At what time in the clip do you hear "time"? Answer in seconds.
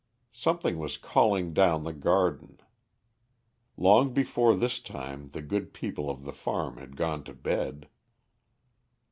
4.79-5.29